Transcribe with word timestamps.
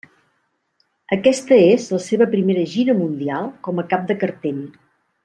Aquesta 1.17 1.59
és 1.65 1.85
la 1.97 2.01
seva 2.05 2.29
primera 2.33 2.63
gira 2.71 2.97
mundial 3.05 3.53
com 3.69 3.83
a 3.83 3.89
cap 3.93 4.09
de 4.13 4.19
cartell. 4.25 4.65